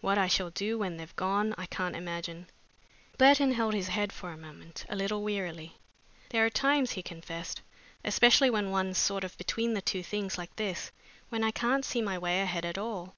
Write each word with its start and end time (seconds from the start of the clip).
"What 0.00 0.18
I 0.18 0.26
shall 0.26 0.50
do 0.50 0.78
when 0.80 0.96
they've 0.96 1.14
gone 1.14 1.54
I 1.56 1.64
can't 1.66 1.94
imagine." 1.94 2.48
Burton 3.18 3.52
held 3.52 3.72
his 3.72 3.86
head 3.86 4.12
for 4.12 4.30
a 4.32 4.36
moment 4.36 4.84
a 4.88 4.96
little 4.96 5.22
wearily. 5.22 5.76
"There 6.30 6.44
are 6.44 6.50
times," 6.50 6.90
he 6.90 7.04
confessed, 7.04 7.60
"especially 8.04 8.50
when 8.50 8.72
one's 8.72 8.98
sort 8.98 9.22
of 9.22 9.38
between 9.38 9.74
the 9.74 9.80
two 9.80 10.02
things 10.02 10.36
like 10.36 10.56
this, 10.56 10.90
when 11.28 11.44
I 11.44 11.52
can't 11.52 11.84
see 11.84 12.02
my 12.02 12.18
way 12.18 12.40
ahead 12.40 12.64
at 12.64 12.78
all. 12.78 13.14